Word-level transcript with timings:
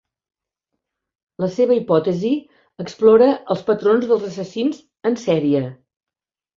La 1.43 1.49
seva 1.57 1.75
hipòtesi 1.81 2.33
explora 2.87 3.31
els 3.57 3.65
patrons 3.71 4.11
dels 4.11 4.29
assassins 4.33 4.85
en 5.13 5.25
sèrie. 5.31 5.67